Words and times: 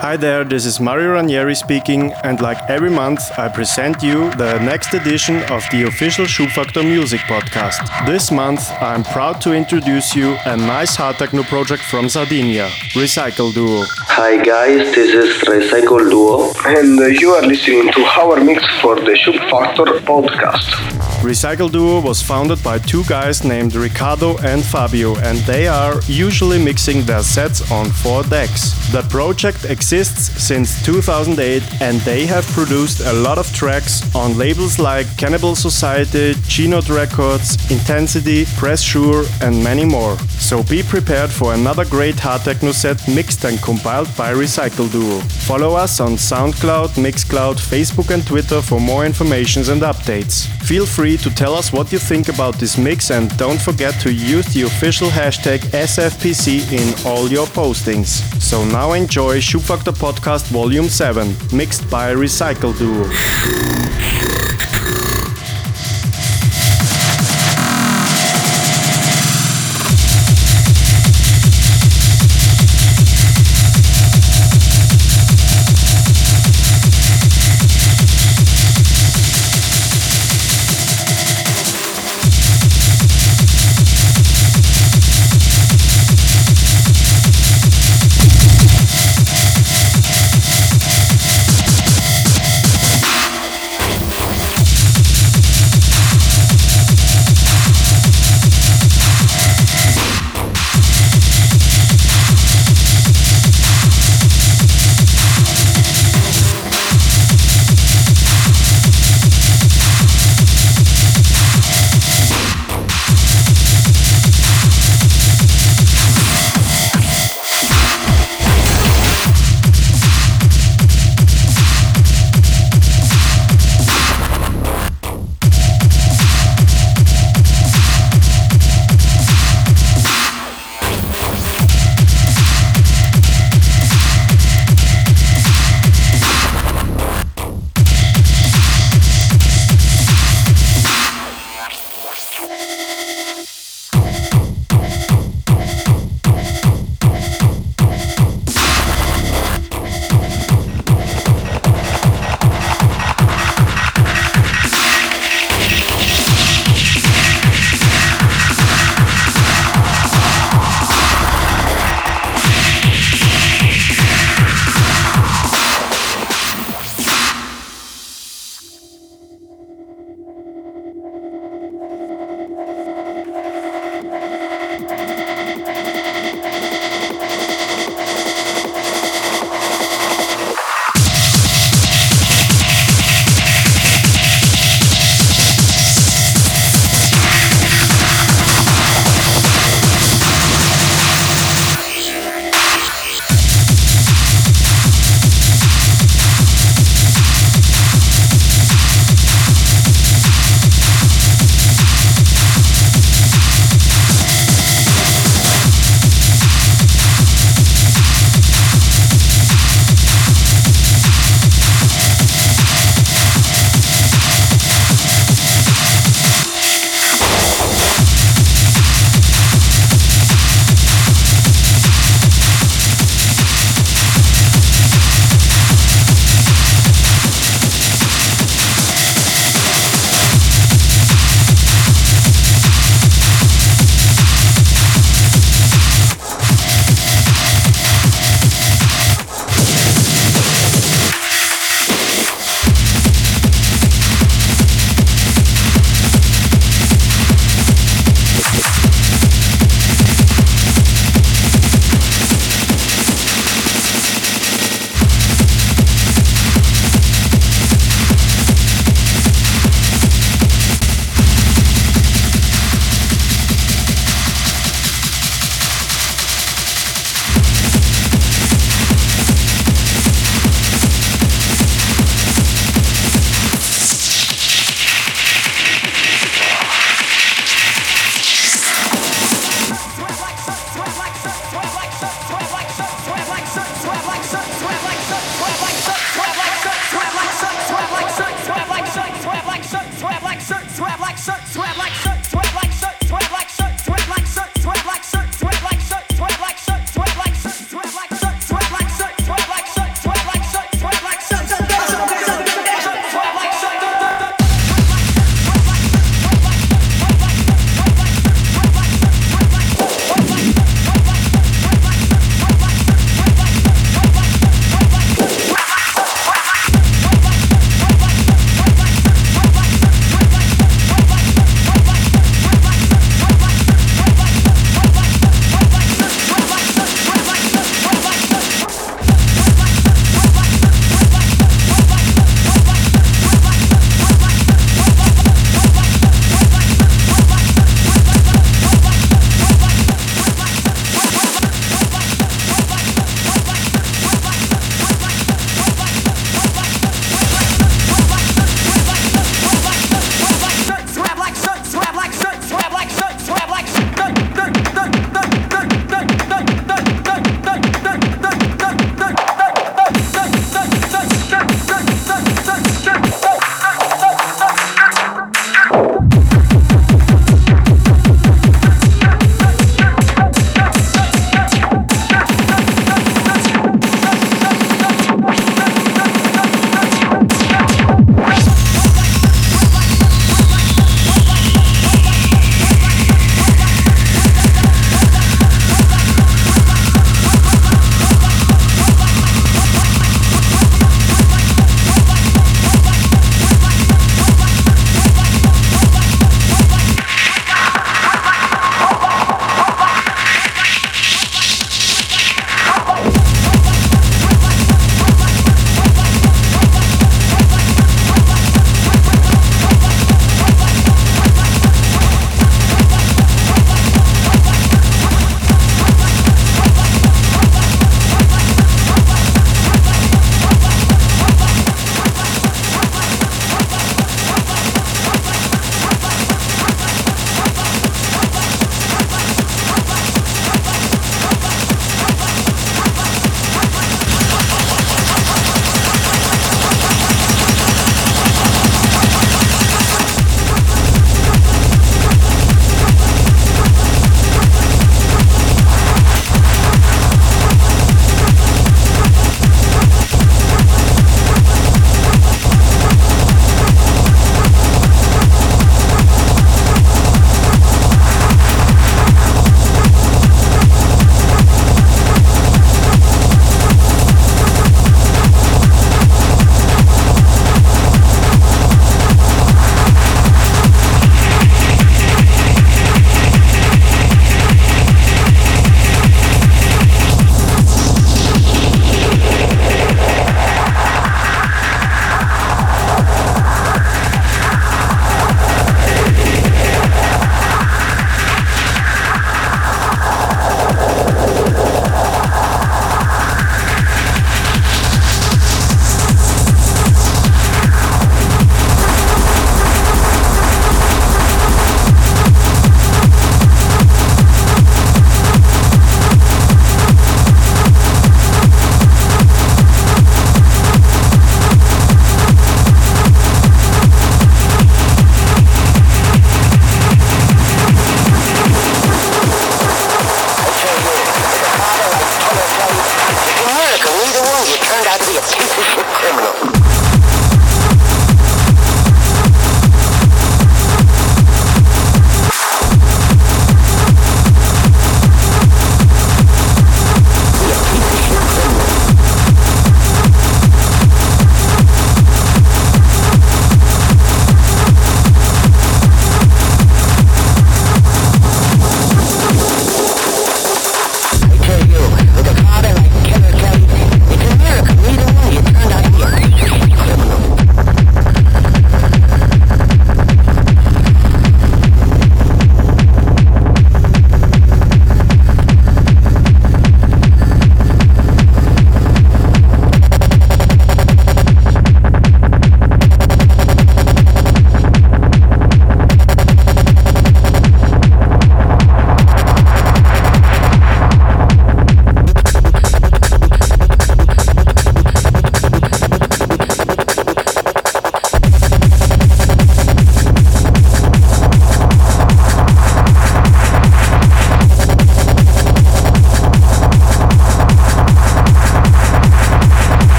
Hi 0.00 0.16
there, 0.16 0.44
this 0.44 0.64
is 0.64 0.80
Mario 0.80 1.12
Ranieri 1.14 1.54
speaking, 1.54 2.12
and 2.24 2.40
like 2.40 2.58
every 2.70 2.88
month, 2.88 3.20
I 3.36 3.48
present 3.48 4.02
you 4.02 4.30
the 4.36 4.58
next 4.60 4.94
edition 4.94 5.42
of 5.50 5.62
the 5.70 5.82
official 5.86 6.24
Schubfaktor 6.24 6.82
Music 6.82 7.20
Podcast. 7.22 8.06
This 8.06 8.30
month, 8.30 8.70
I'm 8.80 9.02
proud 9.02 9.40
to 9.42 9.52
introduce 9.52 10.14
you 10.14 10.38
a 10.46 10.56
nice 10.56 10.96
hard 10.96 11.16
techno 11.16 11.42
project 11.42 11.82
from 11.82 12.08
Sardinia, 12.08 12.68
Recycle 12.94 13.52
Duo. 13.52 13.82
Hi 14.16 14.42
guys, 14.42 14.94
this 14.94 15.12
is 15.12 15.36
Recycle 15.42 16.08
Duo, 16.08 16.52
and 16.64 17.20
you 17.20 17.32
are 17.32 17.42
listening 17.42 17.92
to 17.92 18.04
our 18.04 18.42
mix 18.42 18.64
for 18.80 18.94
the 18.94 19.12
Schubfaktor 19.12 19.98
Podcast. 20.06 20.97
Recycle 21.22 21.70
Duo 21.70 22.00
was 22.00 22.22
founded 22.22 22.62
by 22.62 22.78
two 22.78 23.02
guys 23.04 23.42
named 23.42 23.74
Ricardo 23.74 24.38
and 24.38 24.64
Fabio, 24.64 25.16
and 25.16 25.38
they 25.38 25.66
are 25.66 26.00
usually 26.06 26.62
mixing 26.62 27.02
their 27.02 27.22
sets 27.22 27.70
on 27.72 27.90
four 27.90 28.22
decks. 28.22 28.72
The 28.92 29.02
project 29.10 29.64
exists 29.64 30.40
since 30.40 30.80
2008, 30.84 31.82
and 31.82 32.00
they 32.02 32.24
have 32.26 32.46
produced 32.52 33.00
a 33.00 33.12
lot 33.12 33.36
of 33.36 33.52
tracks 33.52 34.14
on 34.14 34.38
labels 34.38 34.78
like 34.78 35.06
Cannibal 35.18 35.56
Society, 35.56 36.34
G-Note 36.46 36.88
Records, 36.88 37.56
Intensity, 37.70 38.44
Press 38.56 38.80
Sure, 38.80 39.24
and 39.42 39.62
many 39.62 39.84
more. 39.84 40.16
So 40.38 40.62
be 40.62 40.84
prepared 40.84 41.30
for 41.30 41.52
another 41.52 41.84
great 41.84 42.18
hard 42.20 42.42
techno 42.42 42.70
set 42.70 43.06
mixed 43.08 43.44
and 43.44 43.60
compiled 43.60 44.08
by 44.16 44.32
Recycle 44.32 44.90
Duo. 44.90 45.18
Follow 45.48 45.74
us 45.74 45.98
on 45.98 46.12
SoundCloud, 46.12 46.90
Mixcloud, 46.90 47.56
Facebook, 47.56 48.14
and 48.14 48.24
Twitter 48.24 48.62
for 48.62 48.80
more 48.80 49.04
information 49.04 49.68
and 49.68 49.82
updates. 49.82 50.46
Feel 50.62 50.86
free 50.86 51.07
to 51.16 51.30
tell 51.34 51.54
us 51.54 51.72
what 51.72 51.92
you 51.92 51.98
think 51.98 52.28
about 52.28 52.56
this 52.58 52.76
mix 52.76 53.10
and 53.10 53.34
don't 53.36 53.60
forget 53.60 53.98
to 54.00 54.12
use 54.12 54.46
the 54.52 54.62
official 54.62 55.08
hashtag 55.08 55.60
SFPC 55.70 56.72
in 56.72 57.06
all 57.06 57.28
your 57.28 57.46
postings. 57.46 58.22
So 58.40 58.64
now 58.64 58.92
enjoy 58.92 59.38
Schubfaktor 59.38 59.92
Podcast 59.96 60.46
Volume 60.48 60.88
7, 60.88 61.34
mixed 61.52 61.88
by 61.90 62.12
Recycle 62.14 62.76
Duo. 62.76 64.17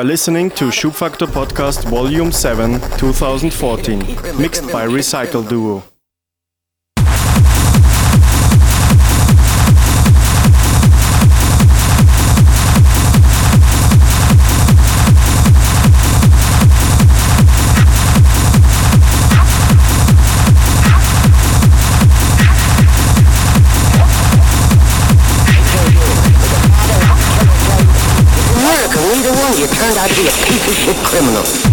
Are 0.00 0.04
listening 0.04 0.48
to 0.48 0.70
Schubfaktor 0.70 1.26
Podcast 1.26 1.84
Volume 1.90 2.32
7 2.32 2.80
2014, 2.96 3.98
mixed 4.40 4.72
by 4.72 4.86
Recycle 4.86 5.46
Duo. 5.46 5.89
Be 30.20 30.26
a 30.26 30.32
piece 30.44 30.68
of 30.68 30.74
shit 30.74 30.96
criminal. 30.96 31.69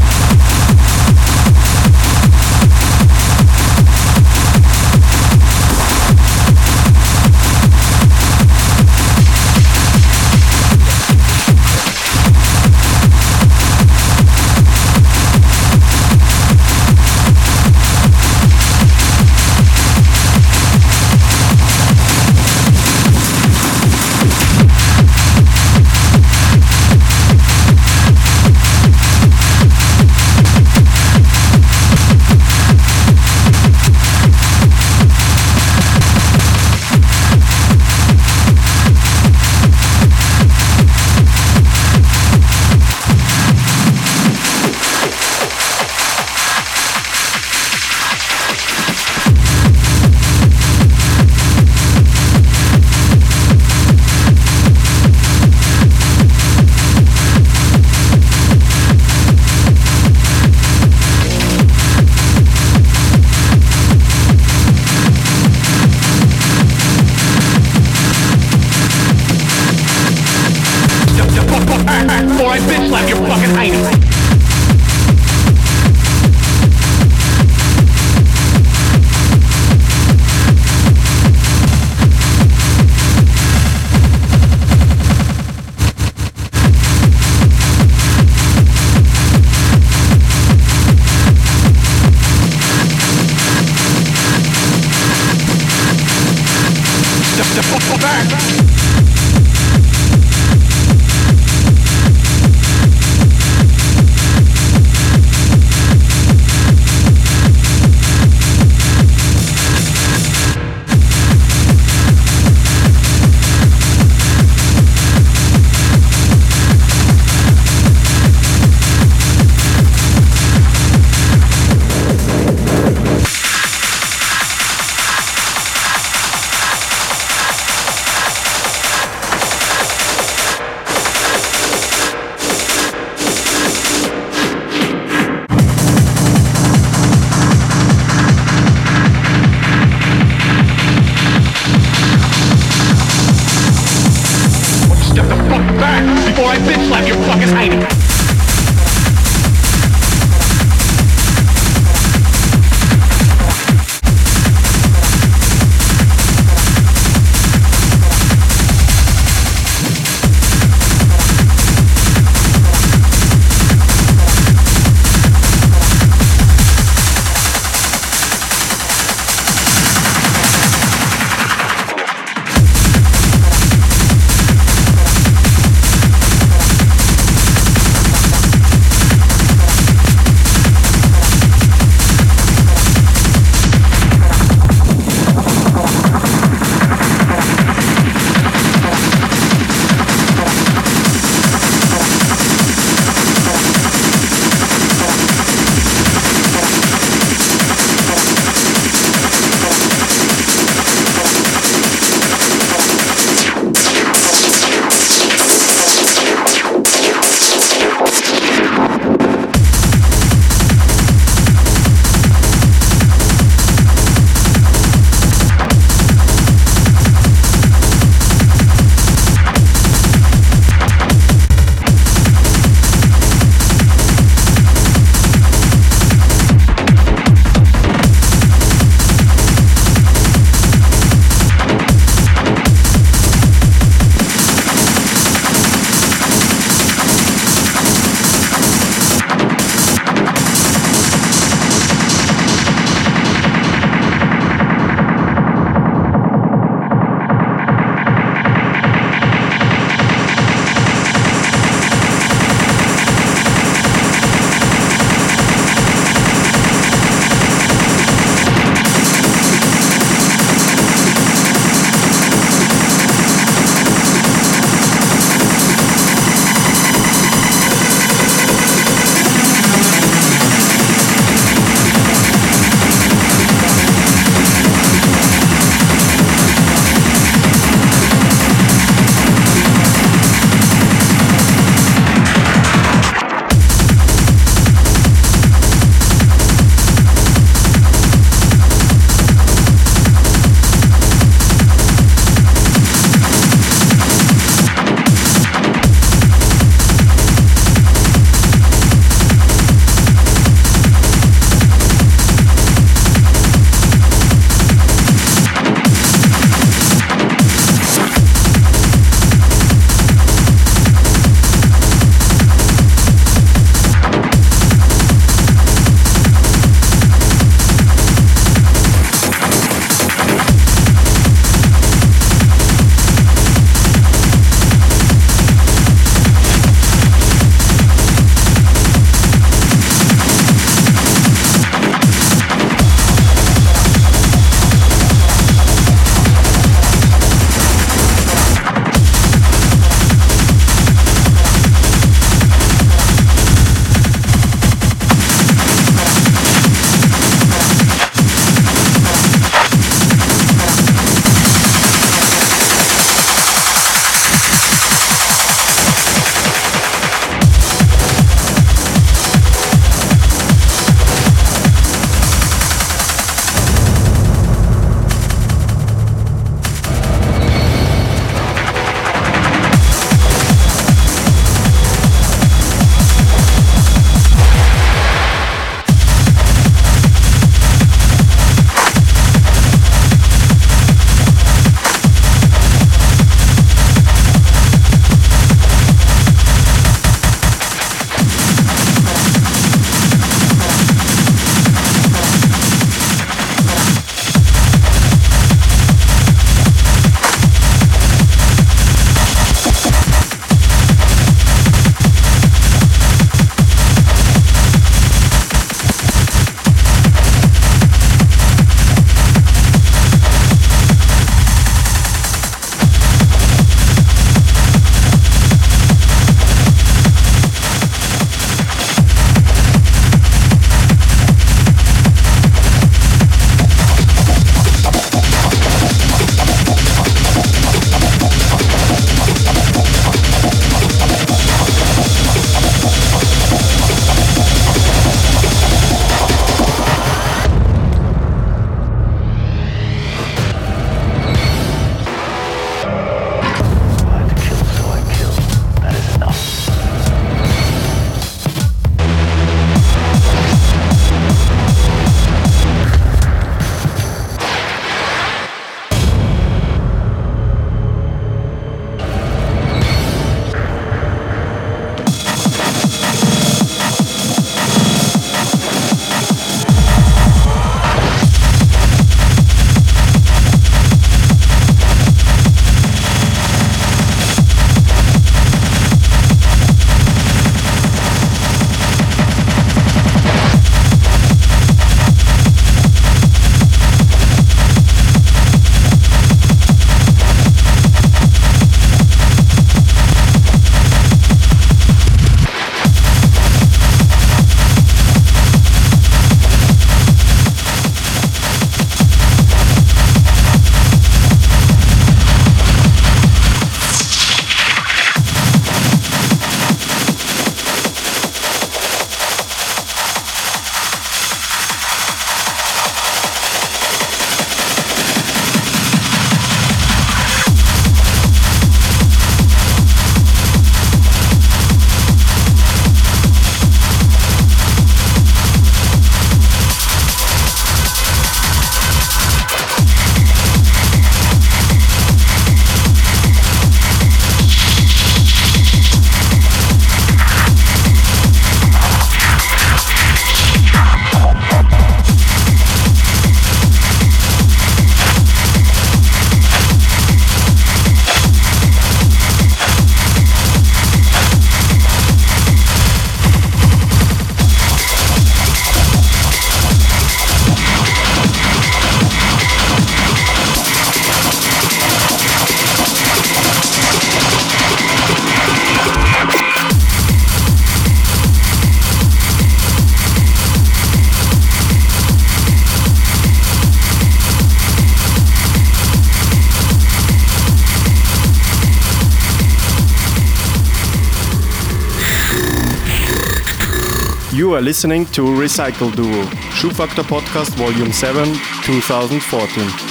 You 584.37 584.53
are 584.53 584.61
listening 584.61 585.07
to 585.13 585.23
Recycle 585.23 585.95
Duo, 585.95 586.21
Schubfaktor 586.53 587.03
Podcast 587.03 587.55
Volume 587.57 587.91
7, 587.91 588.23
2014. 588.65 589.86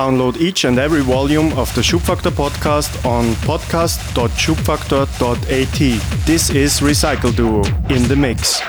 Download 0.00 0.36
each 0.38 0.64
and 0.64 0.78
every 0.78 1.02
volume 1.02 1.52
of 1.58 1.74
the 1.74 1.82
Schubfaktor 1.82 2.30
podcast 2.30 3.04
on 3.04 3.34
podcast.schubfaktor.at. 3.44 6.24
This 6.24 6.48
is 6.48 6.80
Recycle 6.80 7.36
Duo 7.36 7.62
in 7.94 8.08
the 8.08 8.16
mix. 8.16 8.62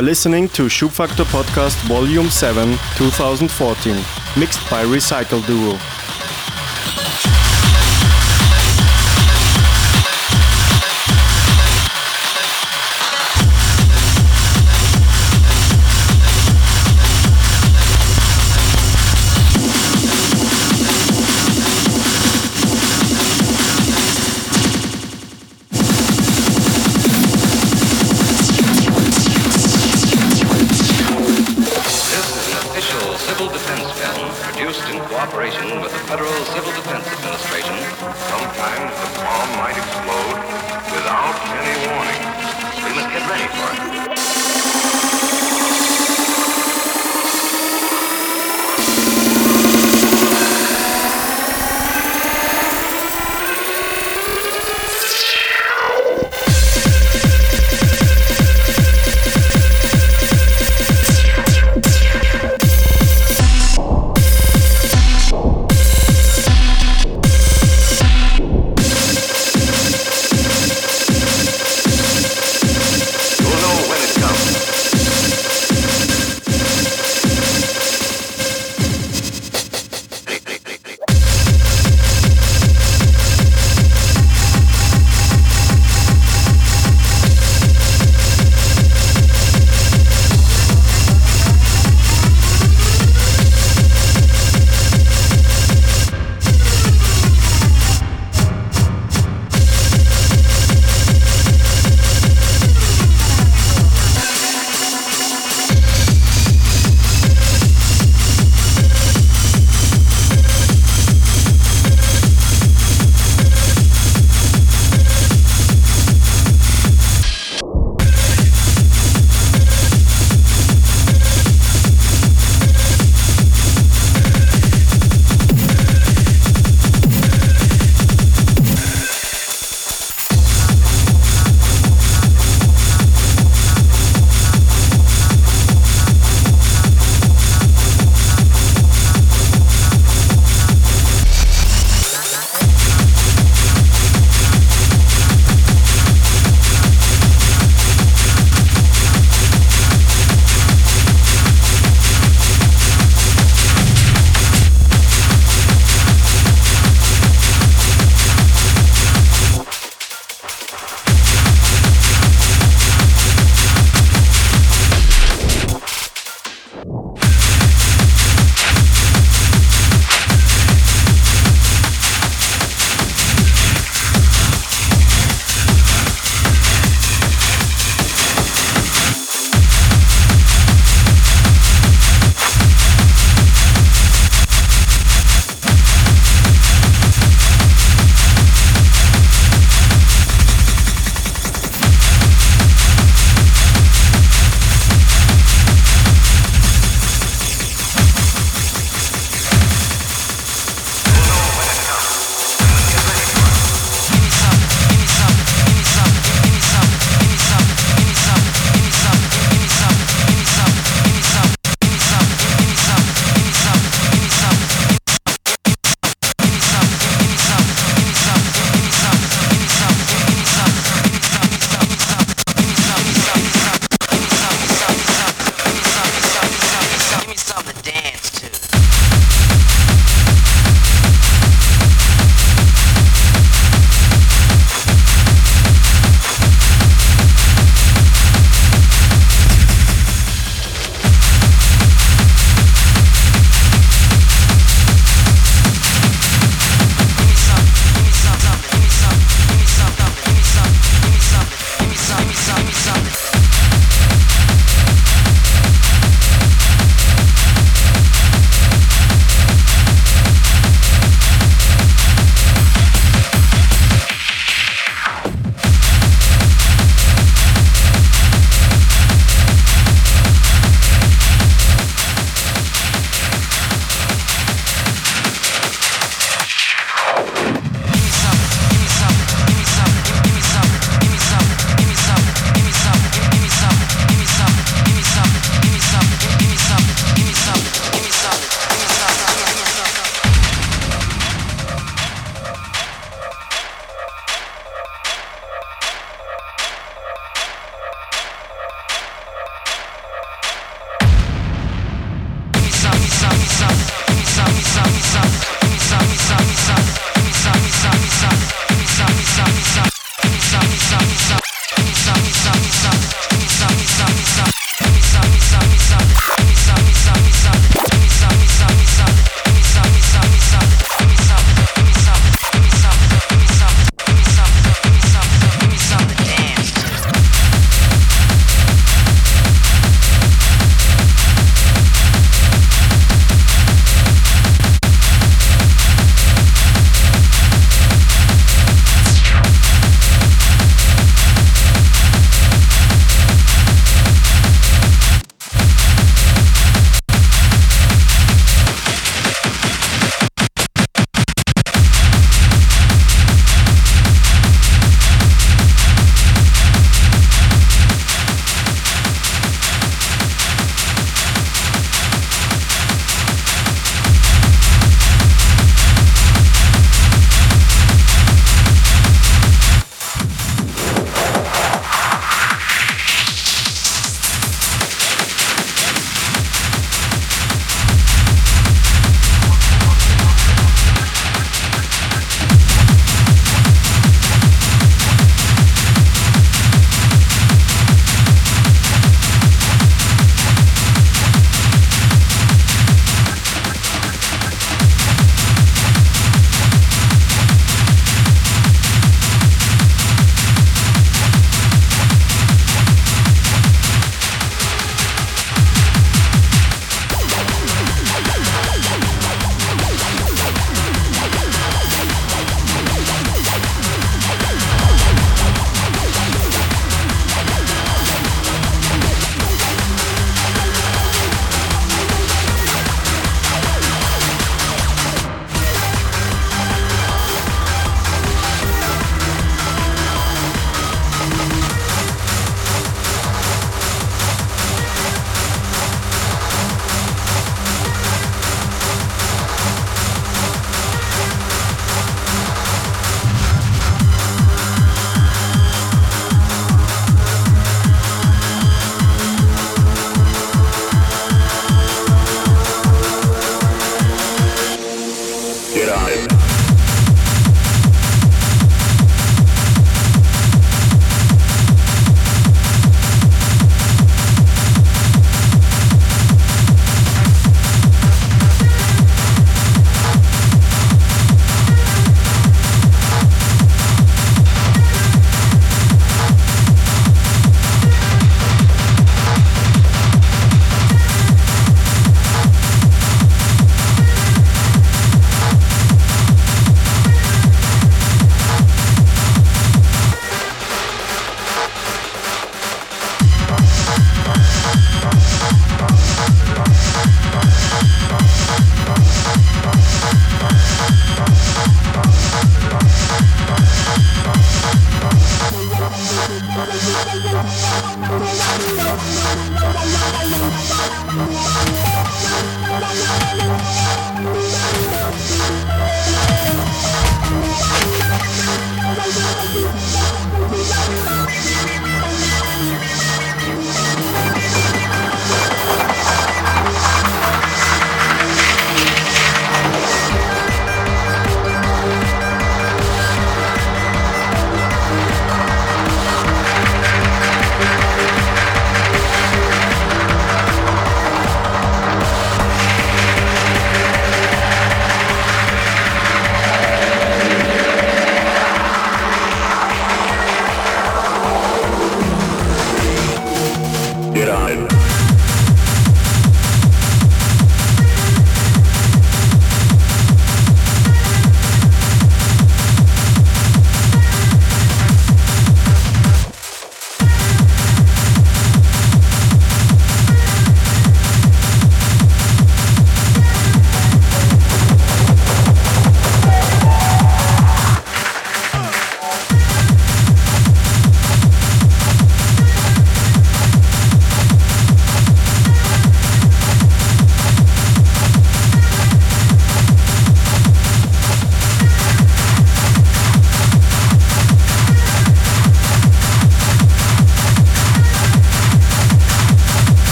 Are 0.00 0.02
listening 0.02 0.48
to 0.48 0.62
Schubfaktor 0.62 1.26
Podcast 1.26 1.76
Volume 1.86 2.30
7 2.30 2.70
2014, 2.96 3.94
mixed 4.38 4.70
by 4.70 4.82
Recycle 4.84 5.46
Duo. 5.46 5.99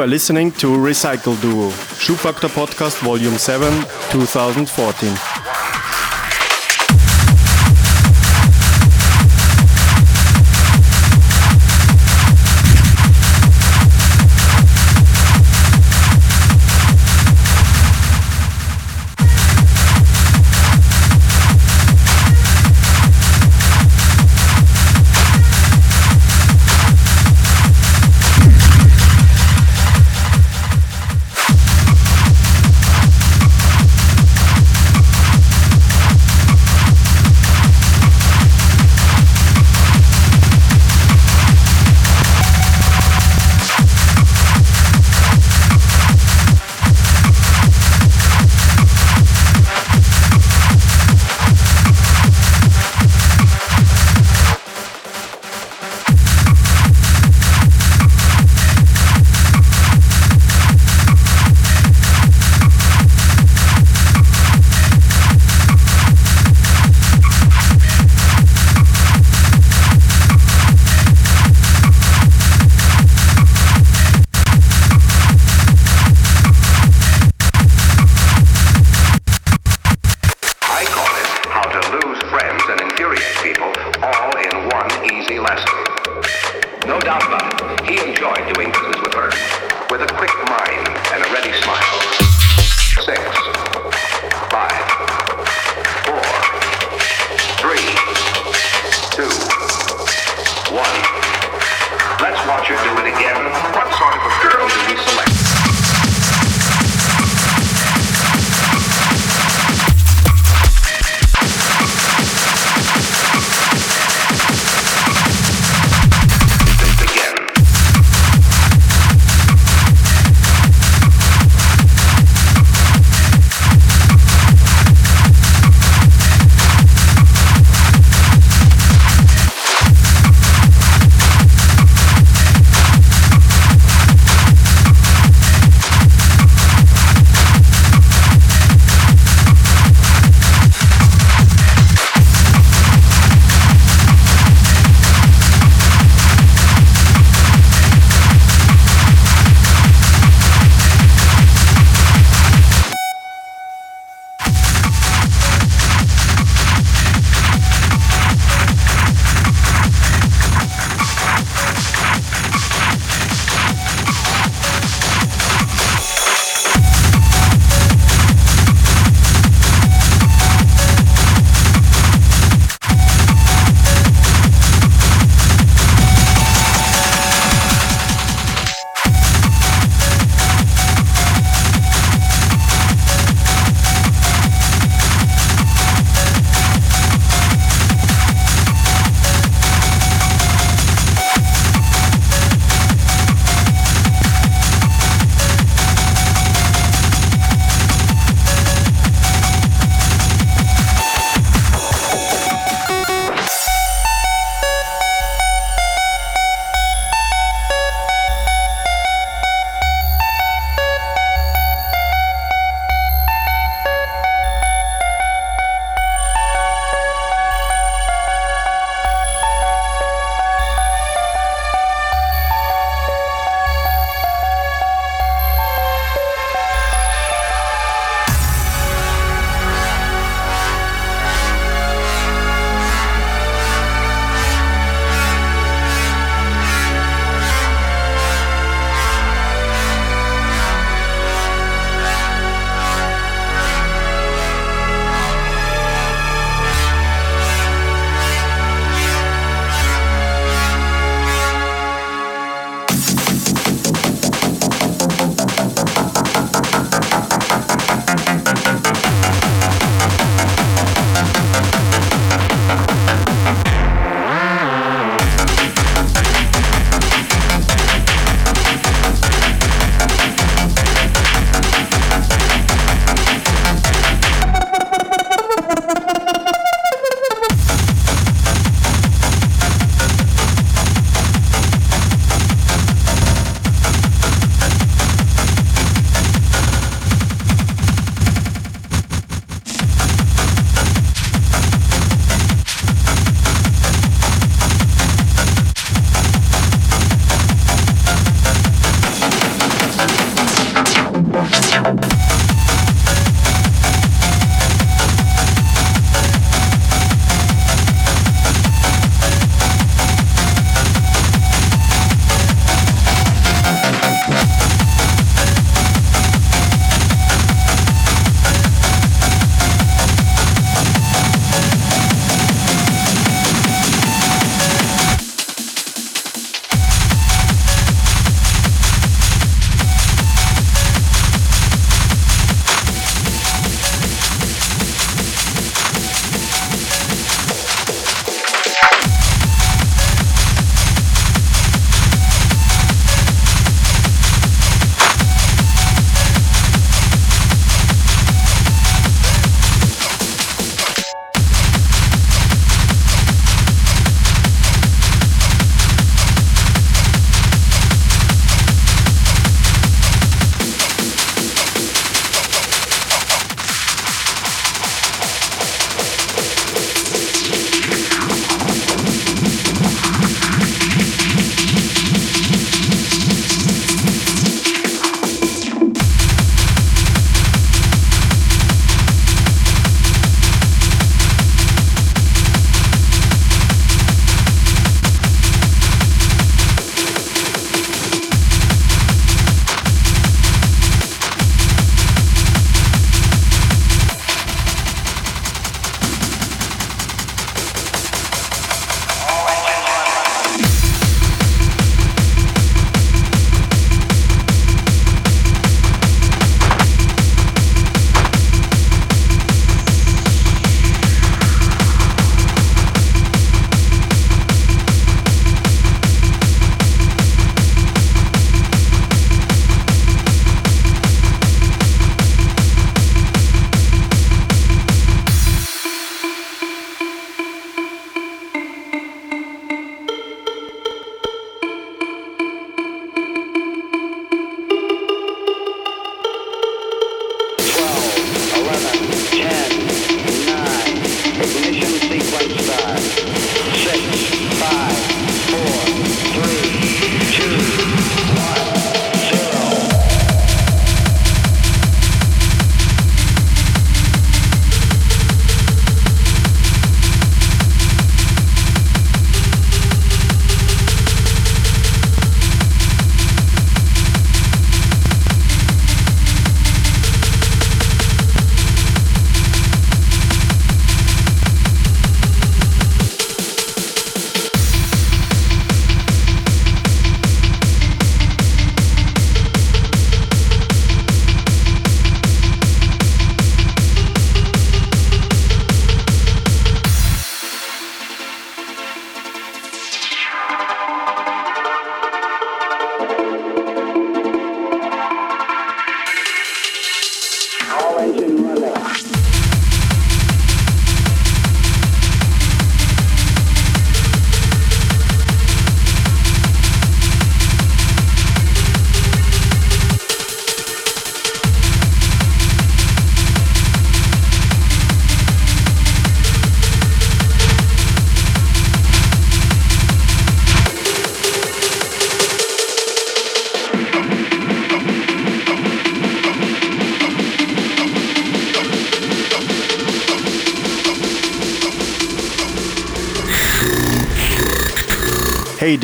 You 0.00 0.04
are 0.04 0.08
listening 0.08 0.50
to 0.52 0.68
Recycle 0.68 1.38
Duo, 1.42 1.68
Schubfaktor 2.00 2.48
Podcast 2.48 3.02
Volume 3.02 3.36
7, 3.36 3.70
2014. 4.10 5.39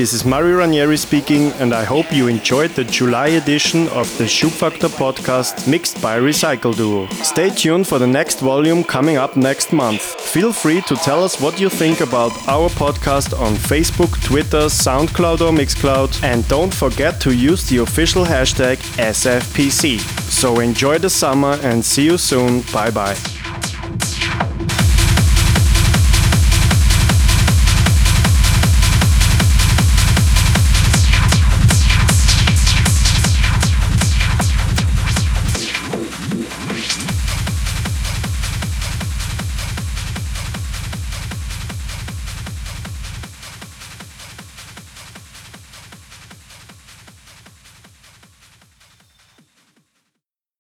This 0.07 0.15
is 0.15 0.25
Mario 0.25 0.59
Ranieri 0.59 0.97
speaking, 0.97 1.51
and 1.55 1.75
I 1.75 1.83
hope 1.83 2.13
you 2.13 2.29
enjoyed 2.29 2.71
the 2.71 2.85
July 2.85 3.31
edition 3.41 3.89
of 3.89 4.07
the 4.19 4.25
Schubfaktor 4.25 4.89
podcast 4.89 5.67
mixed 5.67 6.01
by 6.01 6.17
Recycle 6.21 6.77
Duo. 6.77 7.09
Stay 7.25 7.51
tuned 7.51 7.89
for 7.89 7.99
the 7.99 8.07
next 8.07 8.39
volume 8.39 8.85
coming 8.85 9.17
up 9.17 9.37
next 9.37 9.73
month. 9.73 10.03
Feel 10.03 10.53
free 10.53 10.81
to 10.83 10.95
tell 10.95 11.25
us 11.25 11.41
what 11.41 11.59
you 11.59 11.69
think 11.69 12.03
about 12.03 12.31
our 12.47 12.69
podcast 12.69 13.37
on 13.37 13.55
Facebook, 13.55 14.13
Twitter, 14.23 14.69
SoundCloud, 14.69 15.41
or 15.41 15.51
Mixcloud, 15.51 16.23
and 16.23 16.47
don't 16.47 16.73
forget 16.73 17.21
to 17.23 17.35
use 17.35 17.69
the 17.69 17.79
official 17.79 18.25
hashtag 18.25 18.77
SFPC. 19.13 19.99
So 20.31 20.61
enjoy 20.61 20.99
the 20.99 21.11
summer 21.11 21.59
and 21.65 21.85
see 21.85 22.05
you 22.05 22.17
soon. 22.17 22.61
Bye 22.73 22.93
bye. 22.93 23.36